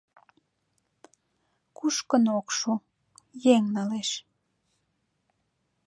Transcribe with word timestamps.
Кушкын 1.77 2.25
ок 2.39 2.47
шу— 2.57 2.71
еҥ 3.53 3.63
налеш. 3.75 4.09